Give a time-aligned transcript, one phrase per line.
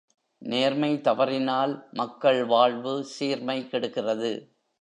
[0.41, 4.31] நேர்மை தவறினால் மக்கள் வாழ்வு சீர்மை கெடுகிறது.